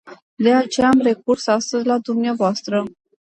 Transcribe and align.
De 0.39 0.53
aceea 0.53 0.87
am 0.87 0.99
recurs 0.99 1.47
astăzi 1.47 1.85
la 1.85 1.97
dumneavoastră. 1.99 2.85